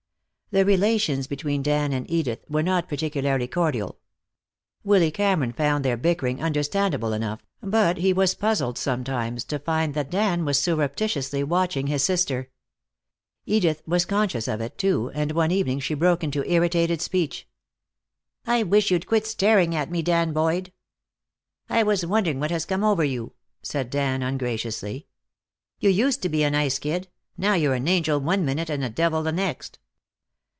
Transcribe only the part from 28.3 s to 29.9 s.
minute and a devil the next."